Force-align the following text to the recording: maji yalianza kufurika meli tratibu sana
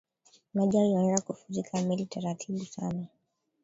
maji 0.53 0.77
yalianza 0.77 1.21
kufurika 1.21 1.81
meli 1.81 2.05
tratibu 2.05 2.65
sana 2.65 3.05